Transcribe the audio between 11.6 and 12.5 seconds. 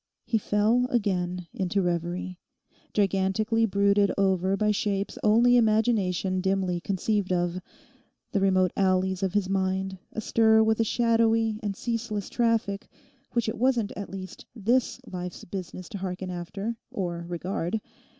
and ceaseless